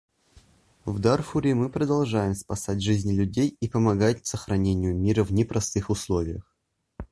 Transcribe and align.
В 0.83 0.97
Дарфуре 0.97 1.53
мы 1.53 1.69
продолжаем 1.69 2.33
спасать 2.33 2.81
жизни 2.81 3.13
людей 3.13 3.55
и 3.59 3.69
помогать 3.69 4.25
сохранению 4.25 4.95
мира 4.95 5.23
в 5.23 5.31
непростых 5.31 5.91
условиях. 5.91 6.51